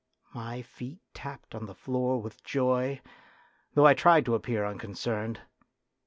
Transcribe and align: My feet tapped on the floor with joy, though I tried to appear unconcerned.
My 0.33 0.63
feet 0.63 0.97
tapped 1.13 1.53
on 1.53 1.67
the 1.67 1.75
floor 1.75 2.19
with 2.19 2.43
joy, 2.43 3.01
though 3.75 3.85
I 3.85 3.93
tried 3.93 4.25
to 4.25 4.33
appear 4.33 4.65
unconcerned. 4.65 5.41